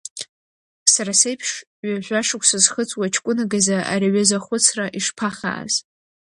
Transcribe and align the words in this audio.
Сара 0.93 1.13
сеиԥш 1.19 1.49
ҩажәа 1.87 2.19
шықәса 2.27 2.57
зхыҵуа 2.63 3.13
ҷкәынак 3.13 3.51
изы 3.59 3.77
ари 3.93 4.07
аҩыза 4.09 4.37
ахәыцра 4.39 4.85
ишԥа 4.97 5.29
хааз. 5.37 5.73